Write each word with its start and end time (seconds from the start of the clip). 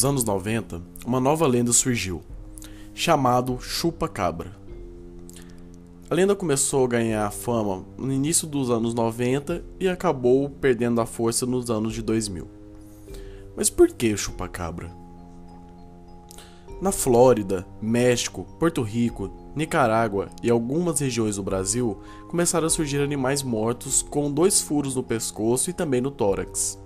Nos 0.00 0.04
anos 0.06 0.24
90, 0.24 0.80
uma 1.04 1.20
nova 1.20 1.46
lenda 1.46 1.74
surgiu, 1.74 2.22
chamado 2.94 3.60
chupa-cabra. 3.60 4.56
A 6.08 6.14
lenda 6.14 6.34
começou 6.34 6.86
a 6.86 6.88
ganhar 6.88 7.30
fama 7.30 7.84
no 7.98 8.10
início 8.10 8.46
dos 8.46 8.70
anos 8.70 8.94
90 8.94 9.62
e 9.78 9.86
acabou 9.86 10.48
perdendo 10.48 11.02
a 11.02 11.06
força 11.06 11.44
nos 11.44 11.68
anos 11.68 11.92
de 11.92 12.00
2000. 12.00 12.48
Mas 13.54 13.68
por 13.68 13.88
que 13.88 14.16
chupa-cabra? 14.16 14.90
Na 16.80 16.92
Flórida, 16.92 17.66
México, 17.78 18.46
Porto 18.58 18.80
Rico, 18.80 19.30
Nicarágua 19.54 20.30
e 20.42 20.48
algumas 20.50 20.98
regiões 20.98 21.36
do 21.36 21.42
Brasil 21.42 22.00
começaram 22.26 22.68
a 22.68 22.70
surgir 22.70 23.02
animais 23.02 23.42
mortos 23.42 24.00
com 24.00 24.32
dois 24.32 24.62
furos 24.62 24.96
no 24.96 25.02
pescoço 25.02 25.68
e 25.68 25.74
também 25.74 26.00
no 26.00 26.10
tórax. 26.10 26.78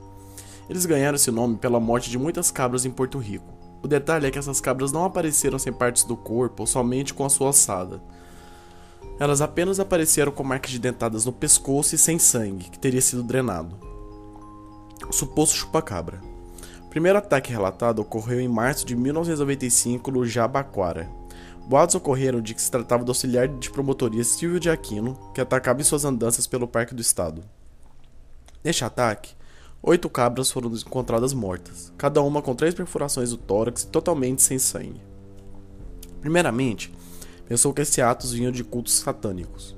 Eles 0.69 0.87
ganharam 0.87 1.17
esse 1.17 1.31
nome 1.31 1.57
pela 1.57 1.79
morte 1.79 2.11
de 2.11 2.19
muitas 2.19 2.51
cabras 2.51 2.85
em 2.85 2.91
Porto 2.91 3.19
Rico. 3.19 3.53
O 3.83 3.89
detalhe 3.89 4.27
é 4.27 4.31
que 4.31 4.39
essas 4.39 4.61
cabras 4.61 4.93
não 4.93 5.05
apareceram 5.05 5.59
sem 5.59 5.73
partes 5.73 6.05
do 6.05 6.17
corpo 6.17 6.63
ou 6.63 6.67
somente 6.67 7.13
com 7.13 7.25
a 7.25 7.29
sua 7.29 7.49
ossada. 7.49 8.01
Elas 9.19 9.41
apenas 9.41 9.79
apareceram 9.79 10.33
com 10.33 10.43
marcas 10.43 10.71
de 10.71 10.79
dentadas 10.79 11.27
no 11.27 11.33
pescoço 11.33 11.95
e 11.95 11.99
sem 11.99 12.19
sangue, 12.19 12.71
que 12.71 12.79
teria 12.79 13.01
sido 13.01 13.23
drenado. 13.23 13.77
O 15.09 15.13
suposto 15.13 15.57
chupacabra. 15.57 16.21
O 16.87 16.89
primeiro 16.89 17.19
ataque 17.19 17.53
relatado 17.53 17.99
ocorreu 17.99 18.41
em 18.41 18.49
março 18.49 18.87
de 18.87 18.97
1995 18.97 20.11
no 20.11 20.25
Jabaquara. 20.25 21.09
Boatos 21.67 21.95
ocorreram 21.95 22.41
de 22.41 22.55
que 22.55 22.63
se 22.63 22.71
tratava 22.71 23.05
do 23.05 23.11
auxiliar 23.11 23.49
de 23.49 23.71
promotoria 23.71 24.25
Silvio 24.25 24.61
de 24.61 24.71
Aquino, 24.71 25.15
que 25.35 25.41
atacava 25.41 25.81
em 25.81 25.85
suas 25.85 26.05
andanças 26.05 26.47
pelo 26.47 26.69
Parque 26.69 26.95
do 26.95 27.03
Estado. 27.03 27.43
Neste 28.63 28.85
ataque, 28.85 29.35
Oito 29.87 30.09
cabras 30.09 30.51
foram 30.51 30.73
encontradas 30.73 31.35
mortas, 31.35 31.93
cada 31.99 32.23
uma 32.23 32.41
com 32.41 32.55
três 32.55 32.73
perfurações 32.73 33.29
do 33.29 33.37
tórax 33.37 33.83
e 33.83 33.87
totalmente 33.89 34.43
sem 34.43 34.59
sangue. 34.59 35.03
Primeiramente, 36.23 36.91
pensou 37.47 37.71
que 37.75 37.83
esses 37.83 37.99
atos 37.99 38.33
vinham 38.33 38.51
de 38.51 38.65
cultos 38.65 38.95
satânicos. 38.95 39.77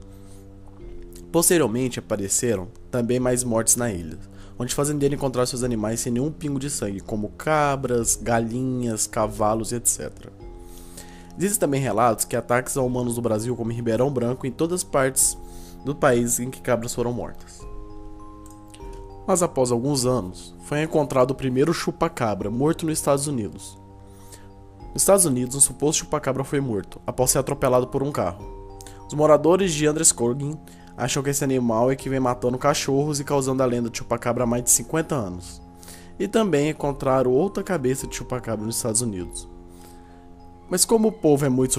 Posteriormente 1.33 1.99
apareceram 1.99 2.69
também 2.89 3.19
mais 3.19 3.43
mortes 3.43 3.75
na 3.75 3.91
ilha, 3.91 4.17
onde 4.57 4.77
fazendeiros 4.77 5.19
encontraram 5.19 5.45
seus 5.45 5.65
animais 5.65 5.99
sem 5.99 6.13
nenhum 6.13 6.31
pingo 6.31 6.61
de 6.61 6.71
sangue, 6.71 7.01
como 7.01 7.31
cabras, 7.31 8.15
galinhas, 8.15 9.09
cavalos 9.09 9.73
etc. 9.73 10.13
Existem 11.37 11.59
também 11.59 11.81
relatos 11.81 12.25
que 12.25 12.37
ataques 12.37 12.77
a 12.77 12.81
humanos 12.81 13.17
no 13.17 13.23
Brasil, 13.23 13.57
como 13.57 13.73
em 13.73 13.75
Ribeirão 13.75 14.13
Branco, 14.13 14.47
e 14.47 14.51
em 14.51 14.53
todas 14.53 14.83
as 14.83 14.85
partes 14.85 15.37
do 15.85 15.97
país 15.97 16.39
em 16.39 16.49
que 16.49 16.61
cabras 16.61 16.95
foram 16.95 17.13
mortas. 17.13 17.67
Mas 19.27 19.43
após 19.43 19.73
alguns 19.73 20.07
anos, 20.07 20.55
foi 20.61 20.83
encontrado 20.83 21.33
o 21.33 21.35
primeiro 21.35 21.75
chupa-cabra 21.75 22.51
morto 22.51 22.87
nos 22.87 22.99
Estados 22.99 23.27
Unidos. 23.27 23.77
Nos 24.93 25.03
Estados 25.03 25.25
Unidos, 25.25 25.57
um 25.57 25.61
suposto 25.61 26.05
chupa-cabra 26.05 26.45
foi 26.45 26.61
morto 26.61 27.01
após 27.07 27.33
ser 27.33 27.39
atropelado 27.39 27.89
por 27.89 28.03
um 28.03 28.13
carro. 28.13 28.47
Os 29.07 29.15
moradores 29.15 29.75
de 29.75 29.87
Andrescorgin 29.87 30.57
acham 30.97 31.23
que 31.23 31.31
esse 31.31 31.45
animal 31.45 31.91
é 31.91 31.97
que 31.97 32.09
vem 32.09 32.21
matando 32.21 32.57
cachorros 32.57 33.21
e 33.21 33.25
causando 33.25 33.63
a 33.63 33.67
lenda 33.67 33.91
de 33.91 33.99
chupacabra 33.99 34.45
há 34.45 34.47
mais 34.47 34.65
de 34.65 34.71
50 34.71 35.15
anos. 35.15 35.61
E 36.19 36.27
também 36.27 36.71
encontraram 36.71 37.31
outra 37.31 37.63
cabeça 37.63 38.07
de 38.07 38.17
chupacabra 38.17 38.65
nos 38.65 38.77
Estados 38.77 39.03
Unidos. 39.03 39.49
Mas 40.71 40.85
como 40.85 41.09
o 41.09 41.13
povo 41.13 41.45
é 41.45 41.49
muito 41.49 41.75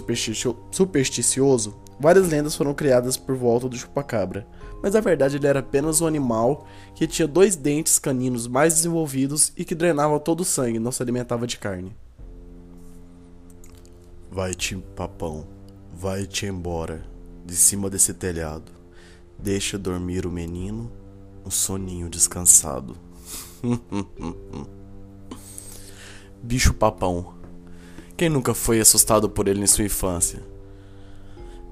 supersticioso, 0.72 1.76
várias 2.00 2.30
lendas 2.30 2.56
foram 2.56 2.74
criadas 2.74 3.18
por 3.18 3.36
volta 3.36 3.68
do 3.68 3.78
chupacabra, 3.78 4.48
mas 4.82 4.94
na 4.94 5.00
verdade 5.00 5.38
ele 5.38 5.48
era 5.48 5.60
apenas 5.60 6.02
um 6.02 6.08
animal 6.08 6.68
que 6.96 7.08
tinha 7.08 7.28
dois 7.28 7.56
dentes 7.56 7.98
caninos 7.98 8.48
mais 8.48 8.76
desenvolvidos 8.76 9.52
e 9.58 9.66
que 9.66 9.76
drenava 9.76 10.20
todo 10.20 10.42
o 10.42 10.46
sangue, 10.46 10.80
não 10.80 10.92
se 10.92 11.02
alimentava 11.02 11.48
de 11.48 11.58
carne. 11.58 11.96
Vai-te, 14.30 14.76
papão, 14.96 15.48
vai-te 15.94 16.46
embora, 16.46 17.04
de 17.46 17.56
cima 17.56 17.90
desse 17.90 18.14
telhado. 18.14 18.72
Deixa 19.40 19.78
dormir 19.78 20.26
o 20.26 20.32
menino, 20.32 20.92
um 21.46 21.50
soninho 21.50 22.10
descansado. 22.10 22.96
Bicho 26.42 26.74
papão. 26.74 27.34
Quem 28.16 28.30
nunca 28.30 28.54
foi 28.54 28.80
assustado 28.80 29.30
por 29.30 29.48
ele 29.48 29.64
em 29.64 29.68
sua 29.68 29.86
infância? 29.86 30.42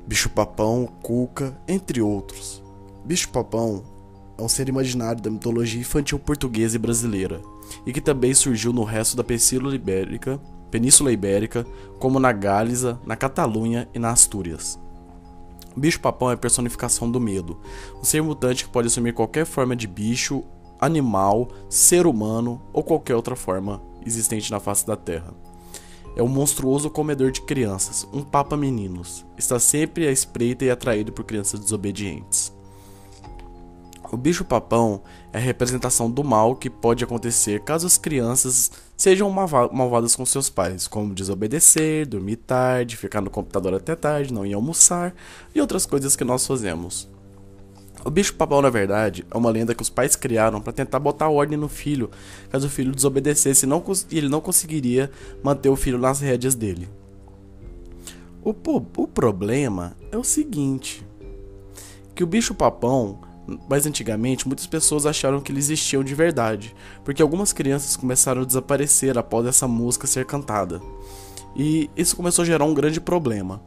Bicho 0.08 0.30
papão, 0.30 0.88
cuca, 1.02 1.58
entre 1.68 2.02
outros. 2.02 2.64
Bicho-papão 3.06 3.84
é 4.38 4.42
um 4.42 4.48
ser 4.48 4.68
imaginário 4.68 5.22
da 5.22 5.30
mitologia 5.30 5.80
infantil 5.80 6.18
portuguesa 6.20 6.76
e 6.76 6.80
brasileira, 6.80 7.42
e 7.86 7.94
que 7.94 8.02
também 8.02 8.34
surgiu 8.34 8.74
no 8.74 8.84
resto 8.84 9.16
da 9.16 9.24
Península 9.24 9.76
Ibérica, 9.76 10.40
Península 10.72 11.12
Ibérica, 11.12 11.66
como 12.00 12.20
na 12.20 12.32
Gáliza, 12.32 13.00
na 13.06 13.16
Catalunha 13.16 13.88
e 13.94 14.00
na 14.00 14.10
Astúrias. 14.10 14.80
Bicho-papão 15.78 16.32
é 16.32 16.34
a 16.34 16.38
personificação 16.38 17.10
do 17.10 17.20
medo, 17.20 17.60
um 18.00 18.04
ser 18.04 18.22
mutante 18.24 18.66
que 18.66 18.72
pode 18.72 18.88
assumir 18.88 19.14
qualquer 19.14 19.46
forma 19.46 19.76
de 19.76 19.88
bicho, 19.88 20.44
animal, 20.80 21.50
ser 21.70 22.08
humano 22.08 22.62
ou 22.74 22.84
qualquer 22.84 23.16
outra 23.16 23.36
forma 23.36 23.82
existente 24.06 24.52
na 24.52 24.60
face 24.60 24.86
da 24.86 24.96
Terra. 24.96 25.34
É 26.16 26.24
um 26.24 26.28
monstruoso 26.28 26.90
comedor 26.90 27.32
de 27.32 27.42
crianças, 27.42 28.08
um 28.14 28.24
papa 28.24 28.56
meninos. 28.56 29.26
Está 29.38 29.60
sempre 29.60 30.08
à 30.08 30.12
espreita 30.12 30.64
e 30.64 30.72
atraído 30.72 31.12
por 31.12 31.26
crianças 31.26 31.60
desobedientes. 31.60 32.54
O 34.12 34.18
bicho-papão 34.18 35.02
é 35.34 35.38
a 35.38 35.42
representação 35.42 36.10
do 36.10 36.24
mal 36.24 36.56
que 36.56 36.70
pode 36.70 37.04
acontecer 37.04 37.62
caso 37.62 37.86
as 37.86 37.98
crianças 37.98 38.72
sejam 38.96 39.30
malvadas 39.30 40.16
com 40.16 40.26
seus 40.26 40.50
pais, 40.50 40.88
como 40.88 41.14
desobedecer, 41.14 42.08
dormir 42.08 42.38
tarde, 42.38 42.96
ficar 42.96 43.20
no 43.20 43.30
computador 43.30 43.74
até 43.74 43.96
tarde, 43.96 44.34
não 44.34 44.46
ir 44.46 44.54
almoçar 44.54 45.14
e 45.54 45.60
outras 45.60 45.86
coisas 45.86 46.16
que 46.16 46.24
nós 46.24 46.46
fazemos. 46.48 47.10
O 48.06 48.12
bicho-papão, 48.12 48.62
na 48.62 48.70
verdade, 48.70 49.26
é 49.32 49.36
uma 49.36 49.50
lenda 49.50 49.74
que 49.74 49.82
os 49.82 49.90
pais 49.90 50.16
criaram 50.16 50.62
para 50.62 50.72
tentar 50.72 51.00
botar 51.00 51.28
ordem 51.28 51.58
no 51.58 51.68
filho, 51.68 52.12
caso 52.52 52.68
o 52.68 52.70
filho 52.70 52.92
desobedecesse 52.92 53.66
e 53.66 54.18
ele 54.18 54.30
não 54.30 54.40
conseguiria 54.40 55.10
manter 55.44 55.70
o 55.70 55.76
filho 55.76 55.98
nas 55.98 56.20
rédeas 56.22 56.54
dele. 56.54 56.88
O, 58.44 58.52
o 58.52 59.08
problema 59.08 59.98
é 60.12 60.18
o 60.18 60.24
seguinte: 60.24 61.04
que 62.14 62.24
o 62.24 62.28
bicho-papão 62.28 63.20
mas 63.70 63.86
antigamente, 63.86 64.48
muitas 64.48 64.66
pessoas 64.66 65.06
acharam 65.06 65.40
que 65.40 65.52
eles 65.52 65.66
existiam 65.66 66.04
de 66.04 66.16
verdade, 66.16 66.76
porque 67.04 67.22
algumas 67.22 67.54
crianças 67.54 67.96
começaram 67.96 68.42
a 68.42 68.46
desaparecer 68.46 69.18
após 69.18 69.46
essa 69.46 69.68
música 69.68 70.08
ser 70.08 70.26
cantada. 70.26 70.82
E 71.56 71.90
isso 71.96 72.16
começou 72.16 72.42
a 72.44 72.46
gerar 72.46 72.66
um 72.66 72.74
grande 72.74 73.00
problema. 73.00 73.62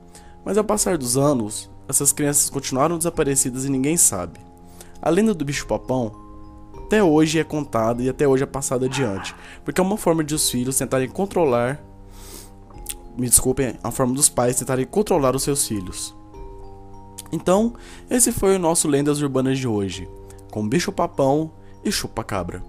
Mas 0.44 0.58
ao 0.58 0.64
passar 0.64 0.98
dos 0.98 1.16
anos, 1.16 1.70
essas 1.88 2.12
crianças 2.12 2.50
continuaram 2.50 2.98
desaparecidas 2.98 3.64
e 3.64 3.70
ninguém 3.70 3.96
sabe. 3.96 4.38
A 5.00 5.08
lenda 5.08 5.32
do 5.32 5.44
bicho-papão 5.44 6.12
até 6.76 7.02
hoje 7.02 7.38
é 7.38 7.44
contada 7.44 8.02
e 8.02 8.08
até 8.08 8.26
hoje 8.26 8.42
é 8.42 8.46
passada 8.46 8.86
adiante, 8.86 9.34
porque 9.64 9.80
é 9.80 9.84
uma 9.84 9.96
forma 9.96 10.24
de 10.24 10.34
os 10.34 10.50
filhos 10.50 10.78
tentarem 10.78 11.08
controlar. 11.08 11.80
Me 13.16 13.28
desculpem, 13.28 13.78
a 13.82 13.90
forma 13.90 14.14
dos 14.14 14.28
pais 14.28 14.56
tentarem 14.56 14.86
controlar 14.86 15.34
os 15.34 15.42
seus 15.42 15.66
filhos. 15.66 16.14
Então, 17.30 17.74
esse 18.08 18.32
foi 18.32 18.56
o 18.56 18.58
nosso 18.58 18.88
Lendas 18.88 19.20
Urbanas 19.20 19.58
de 19.58 19.68
hoje, 19.68 20.08
com 20.50 20.66
Bicho 20.66 20.90
Papão 20.90 21.52
e 21.84 21.92
Chupa 21.92 22.24
Cabra. 22.24 22.62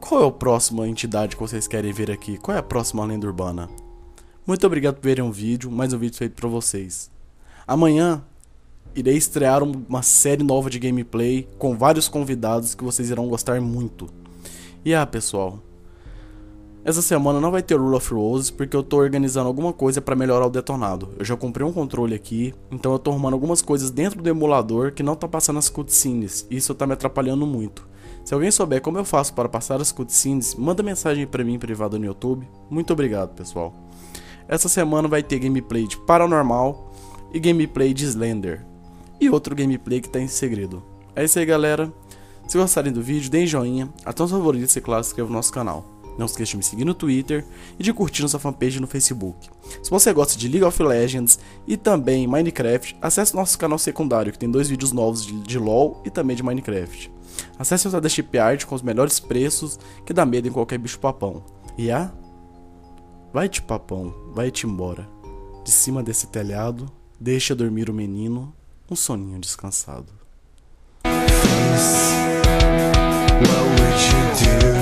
Qual 0.00 0.22
é 0.22 0.26
a 0.26 0.30
próxima 0.30 0.86
entidade 0.86 1.36
que 1.36 1.42
vocês 1.42 1.66
querem 1.66 1.92
ver 1.92 2.10
aqui? 2.10 2.36
Qual 2.36 2.56
é 2.56 2.60
a 2.60 2.62
próxima 2.62 3.04
lenda 3.04 3.26
urbana? 3.26 3.68
Muito 4.46 4.66
obrigado 4.66 4.96
por 4.96 5.04
verem 5.04 5.24
um 5.24 5.32
vídeo, 5.32 5.70
mais 5.70 5.92
um 5.92 5.98
vídeo 5.98 6.16
feito 6.16 6.34
para 6.34 6.48
vocês. 6.48 7.10
Amanhã 7.66 8.24
irei 8.94 9.16
estrear 9.16 9.62
uma 9.62 10.02
série 10.02 10.42
nova 10.42 10.68
de 10.68 10.78
gameplay 10.78 11.48
com 11.58 11.76
vários 11.76 12.08
convidados 12.08 12.74
que 12.74 12.84
vocês 12.84 13.10
irão 13.10 13.28
gostar 13.28 13.60
muito. 13.60 14.08
E 14.84 14.94
ah, 14.94 15.06
pessoal, 15.06 15.58
essa 16.84 17.00
semana 17.00 17.40
não 17.40 17.52
vai 17.52 17.62
ter 17.62 17.76
Rule 17.76 17.94
of 17.94 18.12
Roses 18.12 18.50
porque 18.50 18.76
eu 18.76 18.82
tô 18.82 18.96
organizando 18.96 19.46
alguma 19.46 19.72
coisa 19.72 20.00
para 20.00 20.16
melhorar 20.16 20.46
o 20.46 20.50
detonado. 20.50 21.10
Eu 21.16 21.24
já 21.24 21.36
comprei 21.36 21.64
um 21.64 21.72
controle 21.72 22.12
aqui, 22.12 22.52
então 22.72 22.92
eu 22.92 22.98
tô 22.98 23.12
arrumando 23.12 23.34
algumas 23.34 23.62
coisas 23.62 23.88
dentro 23.88 24.20
do 24.20 24.28
emulador 24.28 24.92
que 24.92 25.02
não 25.02 25.14
tá 25.14 25.28
passando 25.28 25.60
as 25.60 25.68
cutscenes, 25.68 26.44
e 26.50 26.56
isso 26.56 26.74
tá 26.74 26.84
me 26.84 26.94
atrapalhando 26.94 27.46
muito. 27.46 27.86
Se 28.24 28.34
alguém 28.34 28.50
souber 28.50 28.80
como 28.80 28.98
eu 28.98 29.04
faço 29.04 29.32
para 29.32 29.48
passar 29.48 29.80
as 29.80 29.92
cutscenes, 29.92 30.56
manda 30.56 30.82
mensagem 30.82 31.24
para 31.24 31.44
mim 31.44 31.58
privado 31.58 31.98
no 31.98 32.04
YouTube. 32.04 32.48
Muito 32.68 32.92
obrigado, 32.92 33.34
pessoal. 33.34 33.72
Essa 34.48 34.68
semana 34.68 35.06
vai 35.06 35.22
ter 35.22 35.38
gameplay 35.38 35.86
de 35.86 35.96
Paranormal 35.98 36.92
e 37.32 37.38
gameplay 37.38 37.94
de 37.94 38.04
Slender. 38.06 38.71
E 39.22 39.30
outro 39.30 39.54
gameplay 39.54 40.00
que 40.00 40.08
tá 40.08 40.18
em 40.18 40.26
segredo. 40.26 40.82
É 41.14 41.22
isso 41.22 41.38
aí, 41.38 41.46
galera. 41.46 41.92
Se 42.48 42.58
gostarem 42.58 42.92
do 42.92 43.00
vídeo, 43.00 43.30
deem 43.30 43.46
joinha, 43.46 43.88
até 44.04 44.20
os 44.20 44.32
favoritos 44.32 44.74
e 44.74 44.80
claro, 44.80 45.04
se 45.04 45.16
no 45.16 45.28
nosso 45.28 45.52
canal. 45.52 45.86
Não 46.18 46.26
esqueça 46.26 46.50
de 46.50 46.56
me 46.56 46.62
seguir 46.64 46.84
no 46.84 46.92
Twitter 46.92 47.46
e 47.78 47.84
de 47.84 47.92
curtir 47.92 48.22
nossa 48.22 48.40
fanpage 48.40 48.80
no 48.80 48.88
Facebook. 48.88 49.48
Se 49.80 49.88
você 49.88 50.12
gosta 50.12 50.36
de 50.36 50.48
League 50.48 50.64
of 50.64 50.82
Legends 50.82 51.38
e 51.68 51.76
também 51.76 52.26
Minecraft, 52.26 52.96
acesse 53.00 53.32
nosso 53.36 53.56
canal 53.56 53.78
secundário 53.78 54.32
que 54.32 54.38
tem 54.40 54.50
dois 54.50 54.68
vídeos 54.68 54.90
novos 54.90 55.24
de, 55.24 55.40
de 55.40 55.56
LoL 55.56 56.02
e 56.04 56.10
também 56.10 56.34
de 56.34 56.42
Minecraft. 56.42 57.08
Acesse 57.56 57.86
o 57.86 58.00
da 58.00 58.08
Chipart 58.08 58.64
com 58.64 58.74
os 58.74 58.82
melhores 58.82 59.20
preços 59.20 59.78
que 60.04 60.12
dá 60.12 60.26
medo 60.26 60.48
em 60.48 60.52
qualquer 60.52 60.78
bicho 60.78 60.98
papão. 60.98 61.44
E 61.78 61.92
a 61.92 62.12
Vai-te, 63.32 63.62
papão, 63.62 64.12
vai-te 64.34 64.66
embora. 64.66 65.08
De 65.64 65.70
cima 65.70 66.02
desse 66.02 66.26
telhado, 66.26 66.90
deixa 67.20 67.54
dormir 67.54 67.88
o 67.88 67.94
menino, 67.94 68.52
um 68.92 68.96
soninho 68.96 69.38
descansado. 69.40 70.12
What 73.40 73.64
would 73.80 73.98
you 74.06 74.72
do? 74.72 74.81